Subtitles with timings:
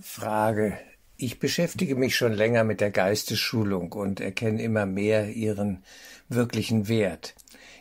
[0.00, 0.78] Frage.
[1.18, 5.84] Ich beschäftige mich schon länger mit der Geistesschulung und erkenne immer mehr ihren
[6.30, 7.34] wirklichen Wert.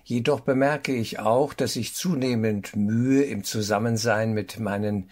[0.04, 5.10] Jedoch bemerke ich auch, dass ich zunehmend Mühe im Zusammensein mit meinen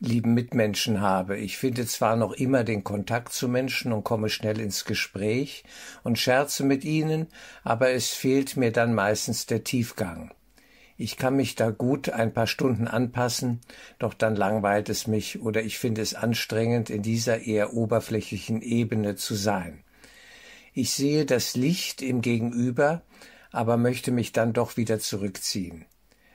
[0.00, 1.36] lieben Mitmenschen habe.
[1.36, 5.62] Ich finde zwar noch immer den Kontakt zu Menschen und komme schnell ins Gespräch
[6.02, 7.28] und scherze mit ihnen,
[7.62, 10.32] aber es fehlt mir dann meistens der Tiefgang.
[11.00, 13.62] Ich kann mich da gut ein paar Stunden anpassen,
[13.98, 19.16] doch dann langweilt es mich oder ich finde es anstrengend, in dieser eher oberflächlichen Ebene
[19.16, 19.82] zu sein.
[20.74, 23.00] Ich sehe das Licht im Gegenüber,
[23.50, 25.86] aber möchte mich dann doch wieder zurückziehen.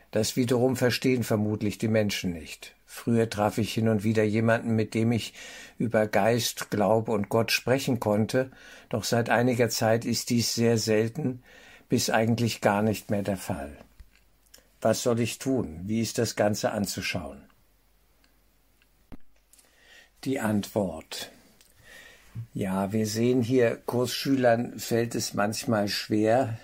[0.10, 2.74] Das wiederum verstehen vermutlich die Menschen nicht.
[2.88, 5.36] Früher traf ich hin und wieder jemanden, mit dem ich
[5.78, 8.50] über Geist, Glaube und Gott sprechen konnte,
[8.90, 11.44] doch seit einiger Zeit ist dies sehr selten
[11.88, 13.78] bis eigentlich gar nicht mehr der Fall.
[14.86, 15.80] Was soll ich tun?
[15.86, 17.42] Wie ist das Ganze anzuschauen?
[20.26, 21.32] Die Antwort.
[22.54, 26.60] Ja, wir sehen hier, Kursschülern fällt es manchmal schwer,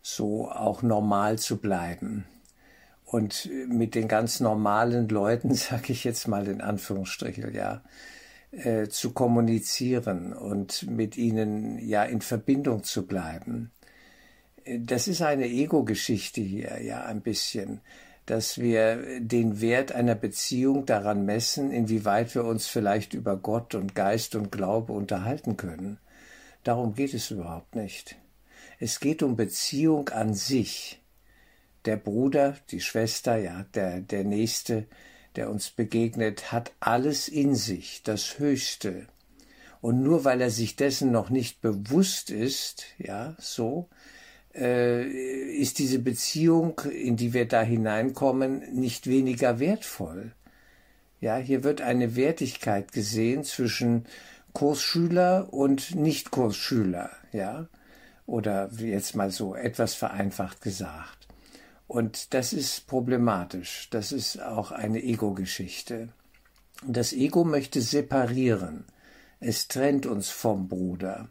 [0.00, 2.24] so auch normal zu bleiben.
[3.04, 7.82] Und mit den ganz normalen Leuten, sage ich jetzt mal in Anführungsstrichen, ja,
[8.52, 13.72] äh, zu kommunizieren und mit ihnen ja in Verbindung zu bleiben
[14.66, 17.80] das ist eine Ego-Geschichte hier, ja, ein bisschen,
[18.26, 23.94] dass wir den Wert einer Beziehung daran messen, inwieweit wir uns vielleicht über Gott und
[23.94, 25.98] Geist und Glaube unterhalten können.
[26.64, 28.16] Darum geht es überhaupt nicht.
[28.78, 31.00] Es geht um Beziehung an sich.
[31.84, 34.86] Der Bruder, die Schwester, ja, der, der Nächste,
[35.34, 39.08] der uns begegnet, hat alles in sich, das Höchste.
[39.80, 43.88] Und nur weil er sich dessen noch nicht bewusst ist, ja, so,
[44.54, 50.32] ist diese Beziehung, in die wir da hineinkommen, nicht weniger wertvoll.
[51.20, 54.06] Ja, hier wird eine Wertigkeit gesehen zwischen
[54.52, 57.68] Kursschüler und Nicht-Kursschüler, ja,
[58.26, 61.28] oder jetzt mal so etwas vereinfacht gesagt.
[61.86, 63.88] Und das ist problematisch.
[63.90, 66.08] Das ist auch eine Ego-Geschichte.
[66.86, 68.84] Das Ego möchte separieren.
[69.40, 71.28] Es trennt uns vom Bruder.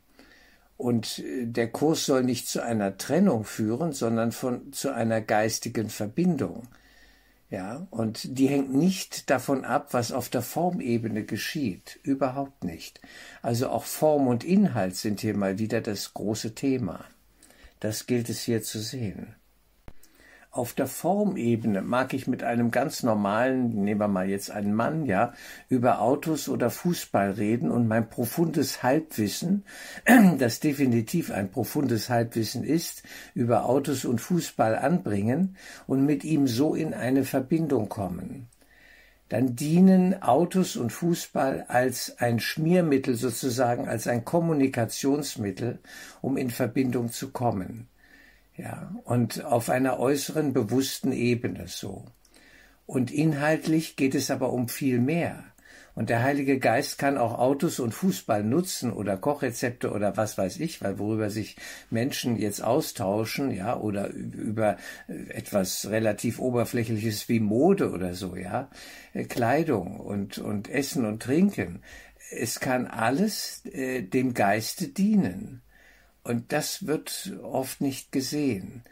[0.81, 5.90] Und äh, der Kurs soll nicht zu einer Trennung führen, sondern von, zu einer geistigen
[5.90, 6.68] Verbindung.
[7.52, 12.00] Ja, und die hängt nicht davon ab, was auf der Formebene geschieht.
[12.02, 13.00] Überhaupt nicht.
[13.42, 17.06] Also auch Form und Inhalt sind hier mal wieder das große Thema.
[17.80, 19.36] Das gilt es hier zu sehen.
[20.53, 25.06] Auf der Formebene mag ich mit einem ganz normalen, nehmen wir mal jetzt einen Mann,
[25.06, 25.34] ja,
[25.69, 29.63] über Autos oder Fußball reden und mein profundes Halbwissen,
[30.39, 33.03] das definitiv ein profundes Halbwissen ist,
[33.34, 35.56] über Autos und Fußball anbringen
[35.88, 38.47] und mit ihm so in eine Verbindung kommen
[39.29, 45.79] dann dienen Autos und Fußball als ein Schmiermittel sozusagen, als ein Kommunikationsmittel,
[46.19, 47.88] um in Verbindung zu kommen.
[48.57, 52.06] Ja, und auf einer äußeren bewussten Ebene so.
[52.85, 55.45] Und inhaltlich geht es aber um viel mehr.
[55.94, 60.59] Und der Heilige Geist kann auch Autos und Fußball nutzen oder Kochrezepte oder was weiß
[60.59, 61.57] ich, weil worüber sich
[61.89, 68.69] Menschen jetzt austauschen, ja, oder über etwas relativ Oberflächliches wie Mode oder so, ja,
[69.28, 71.81] Kleidung und, und Essen und Trinken.
[72.31, 75.62] Es kann alles äh, dem Geiste dienen.
[76.24, 78.84] Und das wird oft nicht gesehen.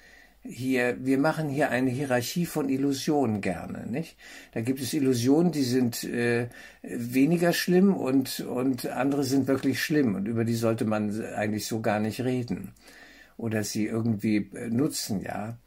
[0.42, 4.18] Hier, wir machen hier eine Hierarchie von Illusionen gerne, nicht?
[4.54, 6.48] Da gibt es Illusionen, die sind äh,
[6.82, 11.82] weniger schlimm und, und andere sind wirklich schlimm und über die sollte man eigentlich so
[11.82, 12.74] gar nicht reden
[13.36, 15.58] oder sie irgendwie äh, nutzen, ja.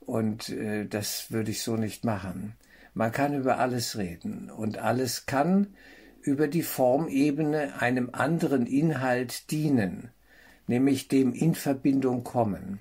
[0.00, 2.54] Und äh, das würde ich so nicht machen.
[2.94, 5.74] Man kann über alles reden und alles kann
[6.22, 10.10] über die Formebene einem anderen Inhalt dienen
[10.70, 12.78] nämlich dem in Verbindung kommen.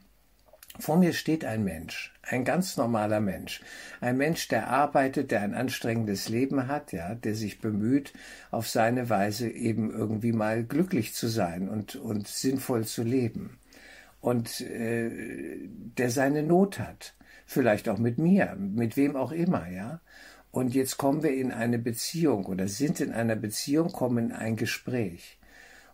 [0.78, 3.62] Vor mir steht ein Mensch, ein ganz normaler Mensch,
[4.00, 8.14] ein Mensch, der arbeitet, der ein anstrengendes Leben hat, ja, der sich bemüht,
[8.52, 13.58] auf seine Weise eben irgendwie mal glücklich zu sein und, und sinnvoll zu leben.
[14.22, 15.10] Und äh,
[15.98, 17.16] der seine Not hat,
[17.48, 20.00] vielleicht auch mit mir, mit wem auch immer, ja.
[20.52, 24.56] Und jetzt kommen wir in eine Beziehung oder sind in einer Beziehung, kommen in ein
[24.56, 25.39] Gespräch.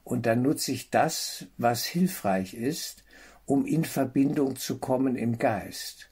[0.06, 3.04] Und dann nutze ich das, was hilfreich ist,
[3.46, 6.10] um in Verbindung zu kommen im Geist.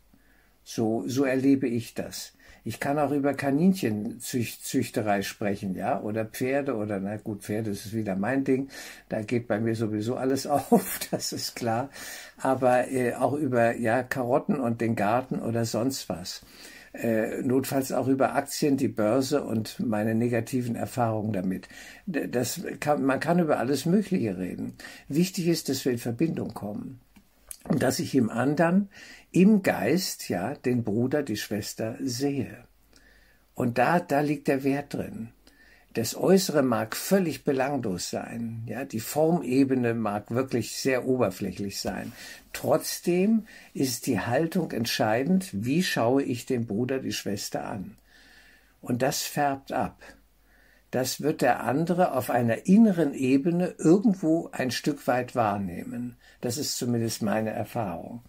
[0.64, 2.34] So, so erlebe ich das.
[2.66, 7.94] Ich kann auch über Kaninchenzüchterei sprechen, ja, oder Pferde oder, na gut, Pferde, das ist
[7.94, 8.70] wieder mein Ding.
[9.10, 11.90] Da geht bei mir sowieso alles auf, das ist klar.
[12.38, 16.42] Aber äh, auch über, ja, Karotten und den Garten oder sonst was.
[16.94, 21.68] Äh, notfalls auch über Aktien, die Börse und meine negativen Erfahrungen damit.
[22.06, 24.74] Das kann, man kann über alles Mögliche reden.
[25.08, 27.00] Wichtig ist, dass wir in Verbindung kommen
[27.68, 28.90] und dass ich im anderen
[29.32, 32.66] im Geist ja den Bruder, die Schwester sehe.
[33.56, 35.30] Und da, da liegt der Wert drin.
[35.94, 42.14] Das Äußere mag völlig belanglos sein, ja, die Formebene mag wirklich sehr oberflächlich sein.
[42.52, 43.46] Trotzdem
[43.76, 47.96] ist die Haltung entscheidend, wie schaue ich den Bruder, die Schwester an.
[48.82, 50.02] Und das färbt ab.
[50.90, 56.18] Das wird der andere auf einer inneren Ebene irgendwo ein Stück weit wahrnehmen.
[56.42, 58.22] Das ist zumindest meine Erfahrung.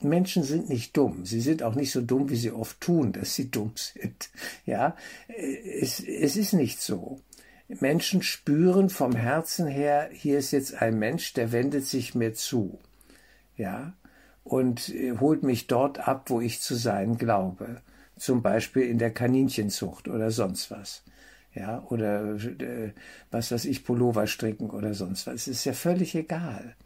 [0.00, 1.24] Menschen sind nicht dumm.
[1.24, 4.30] Sie sind auch nicht so dumm, wie sie oft tun, dass sie dumm sind.
[4.64, 4.96] Ja,
[5.28, 7.20] es, es ist nicht so.
[7.68, 12.78] Menschen spüren vom Herzen her, hier ist jetzt ein Mensch, der wendet sich mir zu.
[13.56, 13.92] Ja,
[14.44, 17.82] und holt mich dort ab, wo ich zu sein glaube.
[18.16, 21.02] Zum Beispiel in der Kaninchenzucht oder sonst was.
[21.54, 22.92] Ja, oder äh,
[23.30, 25.34] was weiß ich, Pullover stricken oder sonst was.
[25.34, 26.76] Es ist ja völlig egal.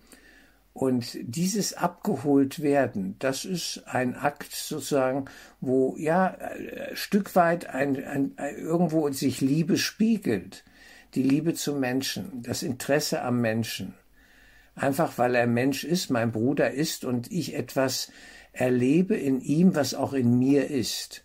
[0.73, 5.27] Und dieses abgeholt werden, das ist ein Akt sozusagen,
[5.61, 10.65] wo ja ein Stück weit ein, ein, ein, irgendwo sich Liebe spiegelt.
[11.15, 13.95] Die Liebe zum Menschen, das Interesse am Menschen.
[14.75, 18.11] Einfach weil er Mensch ist, mein Bruder ist und ich etwas
[18.53, 21.25] erlebe in ihm, was auch in mir ist.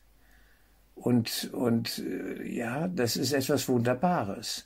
[0.94, 4.66] Und, und äh, ja, das ist etwas Wunderbares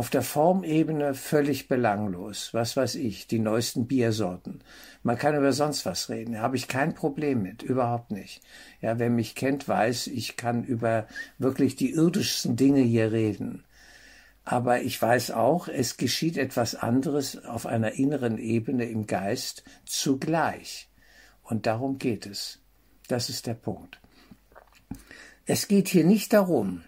[0.00, 2.54] auf der Formebene völlig belanglos.
[2.54, 4.64] Was weiß ich, die neuesten Biersorten.
[5.02, 6.32] Man kann über sonst was reden.
[6.32, 8.40] Da habe ich kein Problem mit, überhaupt nicht.
[8.80, 11.06] Ja, wer mich kennt, weiß, ich kann über
[11.36, 13.64] wirklich die irdischsten Dinge hier reden.
[14.42, 20.88] Aber ich weiß auch, es geschieht etwas anderes auf einer inneren Ebene im Geist zugleich.
[21.42, 22.58] Und darum geht es.
[23.06, 24.00] Das ist der Punkt.
[25.44, 26.84] Es geht hier nicht darum,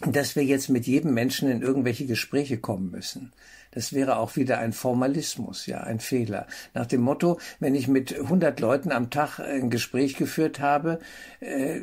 [0.00, 3.32] dass wir jetzt mit jedem Menschen in irgendwelche Gespräche kommen müssen.
[3.76, 6.46] Das wäre auch wieder ein Formalismus, ja, ein Fehler.
[6.72, 10.98] Nach dem Motto, wenn ich mit 100 Leuten am Tag ein Gespräch geführt habe,
[11.40, 11.80] äh,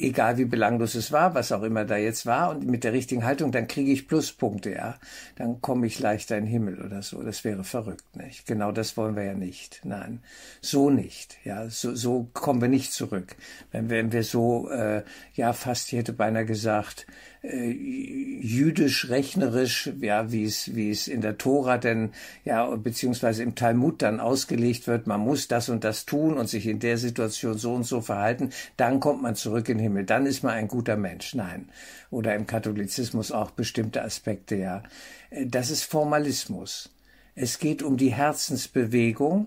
[0.00, 3.24] egal wie belanglos es war, was auch immer da jetzt war, und mit der richtigen
[3.24, 4.96] Haltung, dann kriege ich Pluspunkte, ja.
[5.36, 7.22] Dann komme ich leichter in den Himmel oder so.
[7.22, 8.44] Das wäre verrückt, nicht?
[8.44, 9.80] Genau das wollen wir ja nicht.
[9.84, 10.20] Nein,
[10.60, 11.70] so nicht, ja.
[11.70, 13.34] So, so kommen wir nicht zurück.
[13.72, 17.06] Wenn, wenn wir so, äh, ja, fast, ich hätte beinahe gesagt,
[17.42, 22.10] äh, jüdisch rechnerisch, ja, wie es wie in der Tora denn
[22.44, 26.66] ja beziehungsweise im Talmud dann ausgelegt wird, man muss das und das tun und sich
[26.66, 30.26] in der Situation so und so verhalten, dann kommt man zurück in den Himmel, dann
[30.26, 31.34] ist man ein guter Mensch.
[31.34, 31.68] Nein,
[32.10, 34.82] oder im Katholizismus auch bestimmte Aspekte, ja.
[35.30, 36.90] Äh, das ist Formalismus.
[37.34, 39.46] Es geht um die Herzensbewegung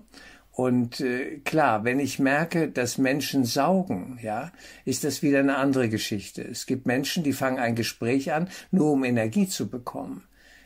[0.52, 4.52] und äh, klar, wenn ich merke, dass Menschen saugen, ja,
[4.84, 6.42] ist das wieder eine andere Geschichte.
[6.42, 10.22] Es gibt Menschen, die fangen ein Gespräch an, nur um Energie zu bekommen.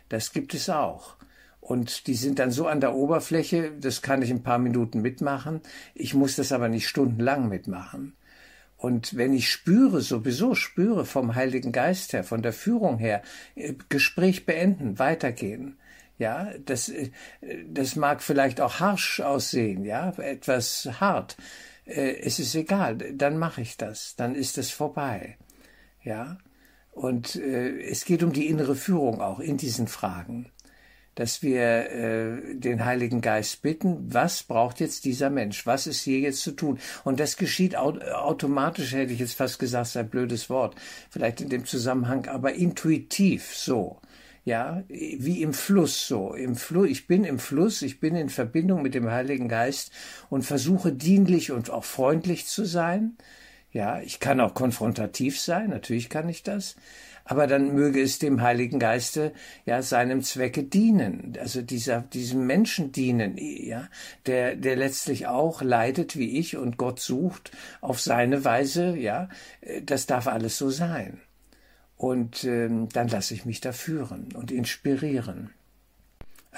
[0.09, 1.17] Das gibt es auch.
[1.61, 5.61] Und die sind dann so an der Oberfläche, das kann ich ein paar Minuten mitmachen.
[5.95, 8.15] Ich muss das aber nicht stundenlang mitmachen.
[8.77, 13.23] Und wenn ich spüre, sowieso spüre vom Heiligen Geist her, von der Führung her,
[13.55, 15.77] äh, Gespräch beenden, weitergehen,
[16.19, 17.11] ja, das, äh,
[17.67, 21.37] das mag vielleicht auch harsch aussehen, ja, etwas hart.
[21.85, 25.37] Äh, es ist egal, dann mache ich das, dann ist es vorbei.
[26.03, 26.39] Ja,
[26.97, 30.51] und äh, es geht um die innere Führung auch in diesen Fragen,
[31.15, 36.21] dass wir äh, den Heiligen Geist bitten, was braucht jetzt dieser Mensch, was ist hier
[36.21, 36.79] jetzt zu tun?
[37.05, 40.75] Und das geschieht au automatisch, hätte ich jetzt fast gesagt, ist ein blödes Wort,
[41.11, 44.01] vielleicht in dem Zusammenhang, aber intuitiv so
[44.47, 46.33] ja, wie im Fluss so.
[46.33, 49.91] Im Fluss, ich bin im Fluss, ich bin in Verbindung mit dem Heiligen Geist
[50.31, 53.17] und versuche dienlich und auch freundlich zu sein.
[53.77, 56.77] Ja, ich kann auch konfrontativ sein, natürlich kann ich das.
[57.27, 59.35] Aber dann möge es dem Heiligen Geiste
[59.67, 63.87] ja seinem Zwecke dienen, also dieser, diesem Menschen dienen, ja,
[64.25, 67.51] der, der letztlich auch leidet wie ich und Gott sucht
[67.83, 69.29] auf seine Weise, ja,
[69.85, 71.21] das darf alles so sein.
[71.99, 75.51] Und ähm, dann lasse ich mich da führen und inspirieren.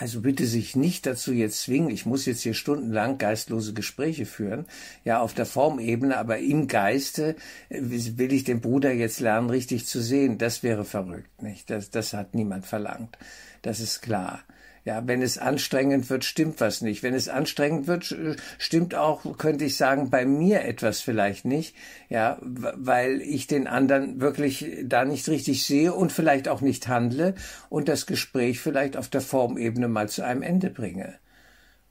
[0.00, 4.67] Also bitte sich nicht dazu jetzt zwingen, ich muss jetzt hier stundenlang geistlose Gespräche führen,
[5.05, 7.35] ja, auf der Formebene, aber im Geiste
[7.69, 10.38] äh, will ich den Bruder jetzt lernen, richtig zu sehen.
[10.38, 11.69] Das wäre verrückt, nicht?
[11.69, 13.19] Das, das hat niemand verlangt.
[13.62, 14.45] Das ist klar.
[14.85, 17.03] Ja, wenn es anstrengend wird, stimmt was nicht.
[17.03, 18.17] Wenn es anstrengend wird,
[18.59, 21.75] stimmt auch, könnte ich sagen, bei mir etwas vielleicht nicht.
[22.09, 27.35] Ja, weil ich den anderen wirklich da nicht richtig sehe und vielleicht auch nicht handle
[27.69, 31.19] und das Gespräch vielleicht auf der Formebene mal zu einem Ende bringe.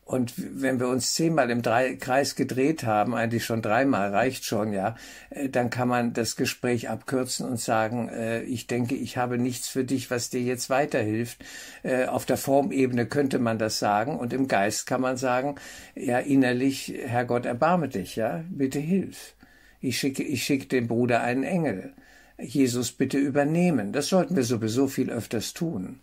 [0.07, 4.95] Und wenn wir uns zehnmal im Kreis gedreht haben, eigentlich schon dreimal, reicht schon, ja,
[5.31, 9.67] äh, dann kann man das Gespräch abkürzen und sagen, äh, ich denke, ich habe nichts
[9.67, 11.43] für dich, was dir jetzt weiterhilft.
[11.83, 15.55] Äh, auf der Formebene könnte man das sagen und im Geist kann man sagen,
[15.93, 19.33] ja, innerlich, Herrgott, erbarme dich, ja, bitte hilf.
[19.81, 21.91] Ich schicke, ich schicke dem Bruder einen Engel.
[22.39, 23.91] Jesus bitte übernehmen.
[23.91, 25.99] Das sollten wir sowieso viel öfters tun.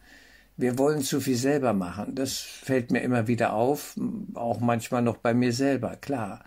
[0.56, 2.14] Wir wollen zu viel selber machen.
[2.14, 3.96] Das fällt mir immer wieder auf,
[4.34, 6.44] auch manchmal noch bei mir selber, klar.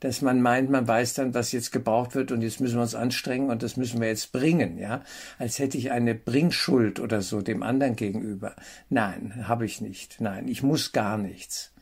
[0.00, 2.94] Dass man meint, man weiß dann, was jetzt gebraucht wird und jetzt müssen wir uns
[2.94, 5.02] anstrengen und das müssen wir jetzt bringen, ja.
[5.38, 8.54] Als hätte ich eine Bringschuld oder so dem anderen gegenüber.
[8.90, 10.20] Nein, habe ich nicht.
[10.20, 11.72] Nein, ich muss gar nichts.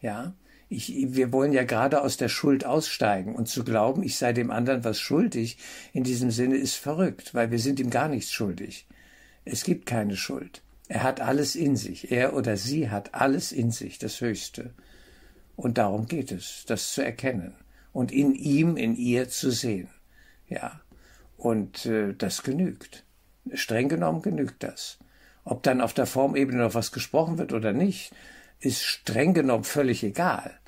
[0.00, 0.34] Ja.
[0.68, 4.50] Ich, wir wollen ja gerade aus der Schuld aussteigen und zu glauben, ich sei dem
[4.50, 5.58] anderen was schuldig,
[5.92, 8.86] in diesem Sinne ist verrückt, weil wir sind ihm gar nichts schuldig.
[9.44, 10.62] Es gibt keine Schuld.
[10.92, 12.12] Er hat alles in sich.
[12.12, 14.74] Er oder sie hat alles in sich, das Höchste.
[15.56, 17.54] Und darum geht es, das zu erkennen
[17.94, 19.88] und in ihm, in ihr zu sehen.
[20.48, 20.82] Ja.
[21.38, 23.06] Und äh, das genügt.
[23.54, 24.98] Streng genommen genügt das.
[25.44, 28.12] Ob dann auf der Formebene noch was gesprochen wird oder nicht,
[28.60, 30.58] ist streng genommen völlig egal.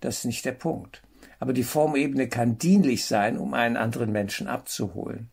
[0.00, 1.02] Das ist nicht der Punkt.
[1.40, 5.28] Aber die Formebene kann dienlich sein, um einen anderen Menschen abzuholen.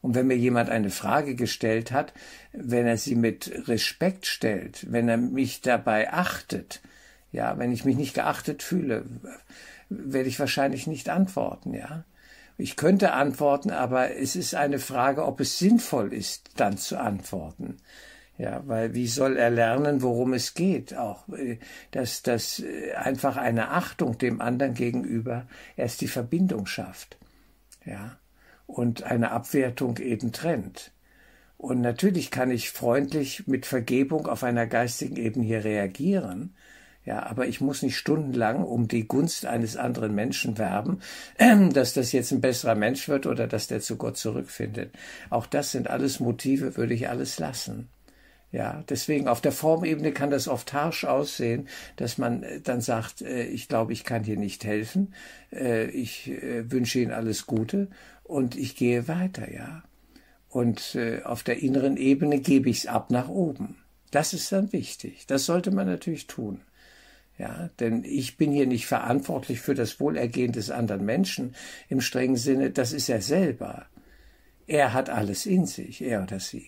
[0.00, 2.12] Und wenn mir jemand eine Frage gestellt hat,
[2.52, 6.80] wenn er sie mit Respekt stellt, wenn er mich dabei achtet,
[7.32, 9.04] ja, wenn ich mich nicht geachtet fühle,
[9.88, 12.04] werde ich wahrscheinlich nicht antworten, ja.
[12.56, 17.76] Ich könnte antworten, aber es ist eine Frage, ob es sinnvoll ist, dann zu antworten.
[18.36, 20.96] Ja, weil wie soll er lernen, worum es geht?
[20.96, 21.24] Auch,
[21.92, 22.62] dass, dass
[22.96, 27.16] einfach eine Achtung dem anderen gegenüber erst die Verbindung schafft.
[27.84, 28.18] Ja
[28.68, 30.92] und eine Abwertung eben trennt.
[31.56, 36.54] Und natürlich kann ich freundlich mit Vergebung auf einer geistigen Ebene hier reagieren,
[37.04, 41.00] ja, aber ich muss nicht stundenlang um die Gunst eines anderen Menschen werben,
[41.72, 44.94] dass das jetzt ein besserer Mensch wird oder dass der zu Gott zurückfindet.
[45.30, 47.88] Auch das sind alles Motive, würde ich alles lassen.
[48.50, 53.20] Ja, deswegen auf der Formebene kann das oft harsch aussehen, dass man äh, dann sagt,
[53.20, 55.12] äh, ich glaube, ich kann hier nicht helfen,
[55.52, 57.88] äh, ich wünsche Ihnen alles Gute
[58.24, 59.82] und ich gehe weiter, ja.
[60.50, 63.76] Und auf der inneren Ebene gebe ich es ab nach oben.
[64.10, 65.26] Das ist dann wichtig.
[65.26, 66.62] Das sollte man natürlich tun.
[67.36, 71.54] Ja, denn ich bin hier nicht verantwortlich für das Wohlergehen des anderen Menschen
[71.90, 73.86] im strengen Sinne, das ist er selber.
[74.66, 76.66] Er hat alles in sich, er oder sie.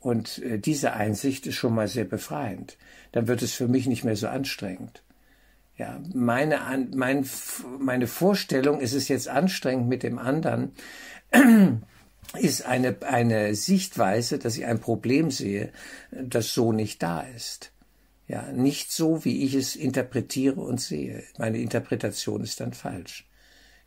[0.00, 2.76] Und äh, diese Einsicht ist schon mal sehr befreiend.
[3.12, 5.02] Dann wird es für mich nicht mehr so anstrengend.
[5.76, 6.58] Ja, meine,
[6.94, 7.26] mein,
[7.78, 10.72] meine Vorstellung, ist es jetzt anstrengend mit dem anderen,
[12.38, 15.72] ist eine, eine Sichtweise, dass ich ein Problem sehe,
[16.10, 17.72] das so nicht da ist.
[18.26, 21.24] Ja, nicht so, wie ich es interpretiere und sehe.
[21.38, 23.26] Meine Interpretation ist dann falsch.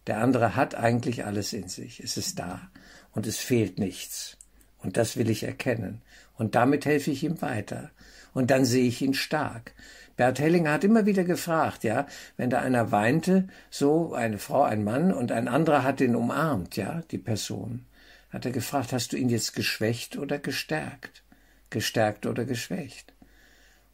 [0.08, 2.02] Der andere hat eigentlich alles in sich.
[2.02, 2.70] Es ist da
[3.14, 4.38] und es fehlt nichts.
[4.84, 6.02] Und das will ich erkennen.
[6.36, 7.90] Und damit helfe ich ihm weiter.
[8.34, 9.74] Und dann sehe ich ihn stark.
[10.16, 12.06] Bert Hellinger hat immer wieder gefragt, ja,
[12.38, 16.76] wenn da einer weinte, so eine Frau, ein Mann und ein anderer hat ihn umarmt,
[16.76, 17.86] ja, die Person,
[18.30, 21.24] hat er gefragt, hast du ihn jetzt geschwächt oder gestärkt?
[21.70, 23.14] Gestärkt oder geschwächt?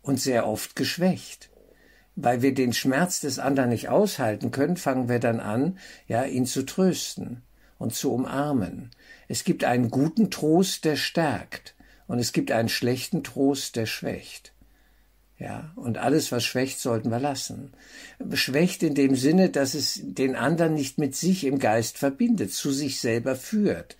[0.01, 1.49] Und sehr oft geschwächt.
[2.15, 5.77] Weil wir den Schmerz des anderen nicht aushalten können, fangen wir dann an,
[6.07, 7.43] ja, ihn zu trösten
[7.79, 8.91] und zu umarmen.
[9.27, 11.73] Es gibt einen guten Trost, der stärkt,
[12.05, 14.53] und es gibt einen schlechten Trost, der schwächt.
[15.39, 17.71] Ja, und alles, was schwächt, sollten wir lassen.
[18.33, 22.71] Schwächt in dem Sinne, dass es den anderen nicht mit sich im Geist verbindet, zu
[22.71, 23.95] sich selber führt,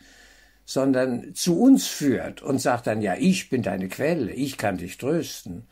[0.65, 4.98] sondern zu uns führt und sagt dann, ja, ich bin deine Quelle, ich kann dich
[4.98, 5.63] trösten.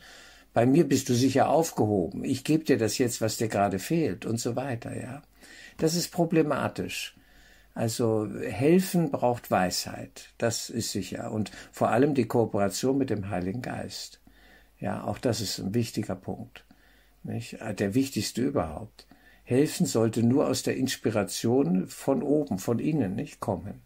[0.54, 4.26] Bei mir bist du sicher aufgehoben, ich gebe dir das jetzt, was dir gerade fehlt
[4.26, 5.22] und so weiter, ja.
[5.78, 7.17] Das ist problematisch.
[7.78, 11.32] Also helfen braucht Weisheit, das ist sicher.
[11.32, 14.20] Und vor allem die Kooperation mit dem Heiligen Geist.
[14.80, 16.66] Ja, auch das ist ein wichtiger Punkt.
[17.22, 17.60] Nicht?
[17.78, 19.06] Der wichtigste überhaupt.
[19.44, 23.84] Helfen sollte nur aus der Inspiration von oben, von innen, nicht kommen.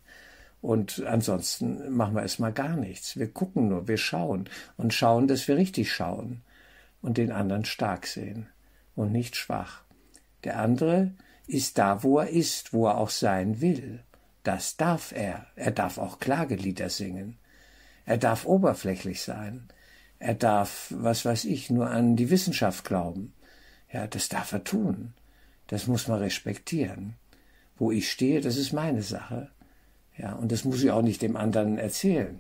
[0.61, 3.17] Und ansonsten machen wir erstmal gar nichts.
[3.17, 6.43] Wir gucken nur, wir schauen und schauen, dass wir richtig schauen
[7.01, 8.47] und den anderen stark sehen
[8.95, 9.83] und nicht schwach.
[10.45, 11.11] Der andere
[11.47, 14.03] ist da, wo er ist, wo er auch sein will.
[14.43, 15.47] Das darf er.
[15.55, 17.37] Er darf auch Klagelieder singen.
[18.05, 19.67] Er darf oberflächlich sein.
[20.19, 23.33] Er darf, was weiß ich, nur an die Wissenschaft glauben.
[23.91, 25.13] Ja, das darf er tun.
[25.67, 27.15] Das muss man respektieren.
[27.77, 29.49] Wo ich stehe, das ist meine Sache.
[30.17, 32.39] Ja, und das muss ich auch nicht dem anderen erzählen.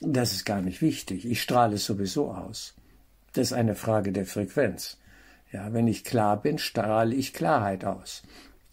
[0.00, 1.26] Das ist gar nicht wichtig.
[1.26, 2.74] Ich strahle es sowieso aus.
[3.32, 4.98] Das ist eine Frage der Frequenz.
[5.52, 8.22] Ja, wenn ich klar bin, strahle ich Klarheit aus.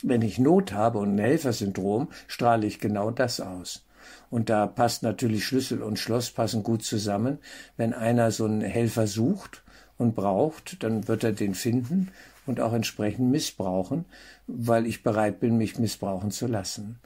[0.04, 3.84] Wenn ich Not habe und ein Helfersyndrom, strahle ich genau das aus.
[4.30, 7.40] Und da passt natürlich Schlüssel und Schloss passen gut zusammen.
[7.78, 9.64] Wenn einer so einen Helfer sucht
[9.98, 12.12] und braucht, dann wird er den finden
[12.46, 14.06] und auch entsprechend missbrauchen,
[14.46, 17.00] weil ich bereit bin, mich missbrauchen zu lassen.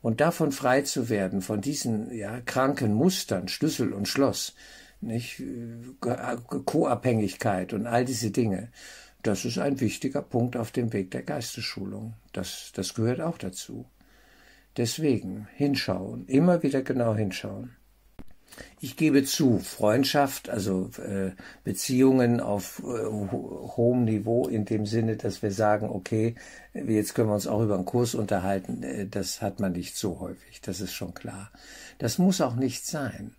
[0.00, 4.54] Und davon frei zu werden, von diesen ja, kranken Mustern, Schlüssel und Schloss,
[5.00, 5.42] nicht,
[6.00, 8.68] Co-Abhängigkeit und all diese Dinge,
[9.22, 12.14] das ist ein wichtiger Punkt auf dem Weg der Geistesschulung.
[12.32, 13.86] Das, das gehört auch dazu.
[14.76, 17.76] Deswegen hinschauen, immer wieder genau hinschauen.
[18.80, 21.32] Ich gebe zu, Freundschaft, also äh,
[21.64, 26.34] Beziehungen auf äh, hohem Niveau in dem Sinne, dass wir sagen, okay,
[26.74, 30.20] jetzt können wir uns auch über einen Kurs unterhalten, äh, das hat man nicht so
[30.20, 31.50] häufig, das ist schon klar.
[31.98, 33.34] Das muss auch nicht sein.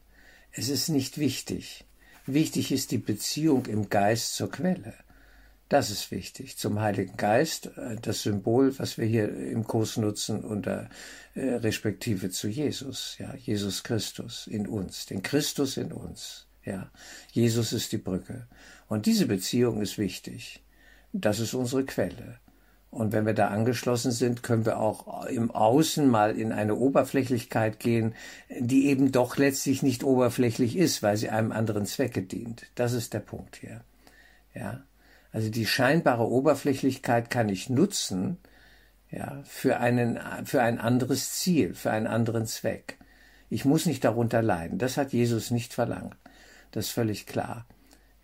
[0.52, 1.86] Es ist nicht wichtig.
[2.26, 4.94] Wichtig ist die Beziehung im Geist zur Quelle.
[5.70, 6.58] Das ist wichtig.
[6.58, 10.90] Zum Heiligen Geist, äh, das Symbol, was wir hier im Kurs nutzen, unter
[11.36, 16.90] äh, respektive zu Jesus, ja, Jesus Christus in uns, den Christus in uns, ja.
[17.32, 18.48] Jesus ist die Brücke.
[18.88, 20.64] Und diese Beziehung ist wichtig.
[21.14, 22.40] Das ist unsere Quelle.
[22.92, 27.80] Und wenn wir da angeschlossen sind, können wir auch im Außen mal in eine Oberflächlichkeit
[27.80, 28.16] gehen,
[28.50, 32.66] die eben doch letztlich nicht oberflächlich ist, weil sie einem anderen Zwecke dient.
[32.74, 33.82] Das ist der Punkt hier.
[34.56, 34.82] Ja.
[35.32, 38.38] Also die scheinbare Oberflächlichkeit kann ich nutzen,
[39.12, 42.98] ja, für einen, für ein anderes Ziel, für einen anderen Zweck.
[43.50, 44.78] Ich muss nicht darunter leiden.
[44.78, 46.16] Das hat Jesus nicht verlangt.
[46.72, 47.66] Das ist völlig klar.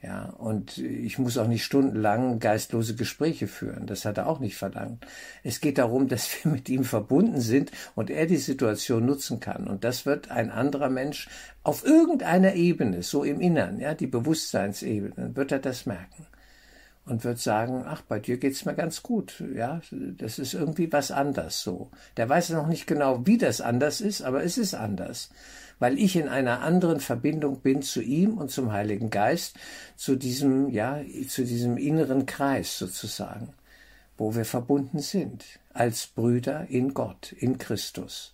[0.04, 3.88] Ja, und ich muss auch nicht stundenlang geistlose Gespräche führen.
[3.88, 5.04] Das hat er auch nicht verlangt.
[5.42, 9.68] Es geht darum, dass wir mit ihm verbunden sind und er die Situation nutzen kann.
[9.68, 11.28] Und das wird ein anderer Mensch
[11.64, 16.28] auf irgendeiner Ebene, so im Innern, ja, die Bewusstseinsebene, wird er das merken
[17.06, 21.12] und wird sagen, ach, bei dir geht's mir ganz gut, ja, das ist irgendwie was
[21.12, 21.92] anders so.
[22.18, 25.30] Der weiß noch nicht genau, wie das anders ist, aber es ist anders,
[25.78, 29.58] weil ich in einer anderen Verbindung bin zu ihm und zum Heiligen Geist,
[29.96, 33.54] zu diesem, ja, zu diesem inneren Kreis sozusagen,
[34.18, 38.34] wo wir verbunden sind, als Brüder in Gott, in Christus.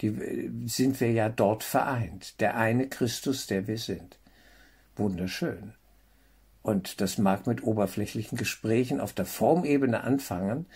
[0.00, 4.18] Die sind wir ja dort vereint, der eine Christus, der wir sind.
[4.94, 5.72] Wunderschön.
[6.66, 10.66] Und das mag mit oberflächlichen Gesprächen auf der Formebene anfangen,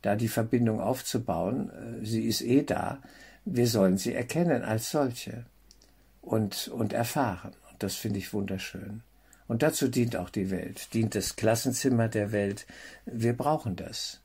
[0.00, 1.68] da die Verbindung aufzubauen.
[1.70, 3.02] Äh, sie ist eh da.
[3.44, 5.44] Wir sollen sie erkennen als solche
[6.20, 7.54] und, und erfahren.
[7.72, 9.02] Und das finde ich wunderschön.
[9.48, 12.64] Und dazu dient auch die Welt, dient das Klassenzimmer der Welt.
[13.04, 14.20] Wir brauchen das.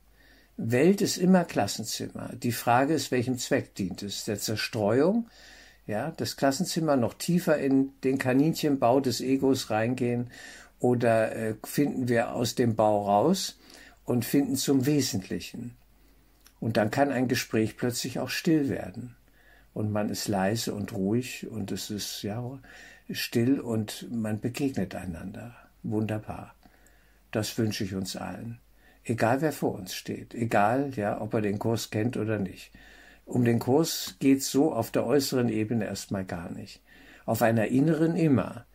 [0.56, 2.30] Welt ist immer Klassenzimmer.
[2.36, 4.26] Die Frage ist, welchem Zweck dient es?
[4.26, 5.28] Der Zerstreuung?
[5.88, 10.30] Ja, das Klassenzimmer noch tiefer in den Kaninchenbau des Egos reingehen
[10.80, 13.60] oder äh, finden wir aus dem Bau raus
[14.06, 15.76] und finden zum Wesentlichen.
[16.60, 19.16] Und dann kann ein Gespräch plötzlich auch still werden.
[19.74, 22.60] Und man ist leise und ruhig und es ist ja
[23.12, 25.56] still und man begegnet einander.
[25.84, 26.56] Wunderbar.
[27.32, 28.60] Das wünsche ich uns allen.
[29.04, 32.72] Egal wer vor uns steht, egal ja, ob er den Kurs kennt oder nicht.
[33.26, 36.82] Um den Kurs geht's so auf der äußeren Ebene erstmal gar nicht.
[37.26, 38.66] Auf einer inneren immer.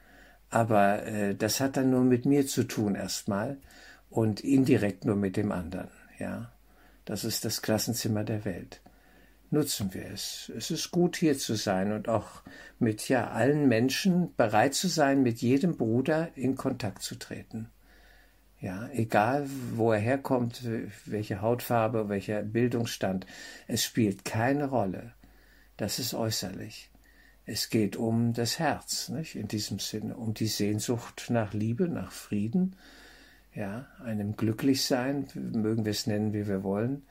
[0.53, 3.57] Aber äh, das hat dann nur mit mir zu tun erstmal
[4.11, 5.88] und indirekt nur mit dem anderen.
[6.19, 6.53] Ja,
[7.07, 8.83] das ist das Klassenzimmer der Welt.
[9.51, 10.53] Nutzen wir es.
[10.55, 12.43] Es ist gut hier zu sein und auch
[12.79, 17.71] mit ja allen Menschen bereit zu sein, mit jedem Bruder in Kontakt zu treten.
[18.61, 20.62] Ja, egal wo er herkommt,
[21.07, 23.27] welche Hautfarbe, welcher Bildungsstand,
[23.69, 25.15] es spielt keine Rolle.
[25.79, 26.91] Das ist äußerlich.
[27.44, 29.35] Es geht um das Herz, nicht?
[29.35, 32.76] in diesem Sinne, um die Sehnsucht nach Liebe, nach Frieden,
[33.55, 37.02] ja, einem Glücklichsein, mögen wir es nennen, wie wir wollen,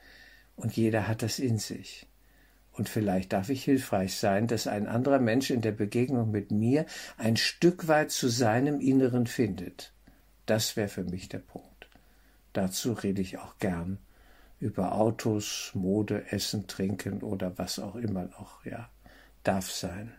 [0.56, 2.06] und jeder hat das in sich.
[2.72, 6.86] Und vielleicht darf ich hilfreich sein, dass ein anderer Mensch in der Begegnung mit mir
[7.18, 9.92] ein Stück weit zu seinem Inneren findet.
[10.46, 11.88] Das wäre für mich der Punkt.
[12.54, 13.98] Dazu rede ich auch gern
[14.58, 18.88] über Autos, Mode, Essen, Trinken oder was auch immer noch, ja,
[19.42, 20.12] darf sein.